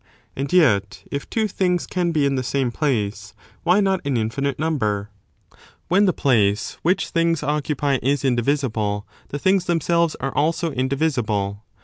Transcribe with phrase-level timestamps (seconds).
[0.35, 4.57] And yet if two things can be in the same place, why not an infinite
[4.57, 5.11] number?
[5.89, 11.63] When the place which things occupy is indivisible, the things themselves are also indivisible.